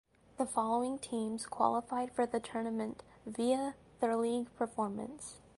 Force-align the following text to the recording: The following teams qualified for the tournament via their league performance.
The 0.39 0.47
following 0.47 0.97
teams 0.97 1.45
qualified 1.45 2.11
for 2.11 2.25
the 2.25 2.39
tournament 2.39 3.03
via 3.27 3.75
their 3.99 4.15
league 4.17 4.47
performance. 4.55 5.37